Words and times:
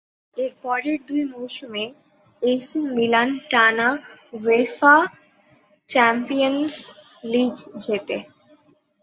এর 0.37 0.51
পরের 0.63 0.97
দুই 1.07 1.23
মৌসুমে 1.33 1.85
এসি 2.41 2.79
মিলান 2.95 3.29
টানা 3.51 3.89
উয়েফা 4.33 4.95
চ্যাম্পিয়নস 5.89 6.75
লিগ 7.23 7.53
জেতে। 7.83 8.17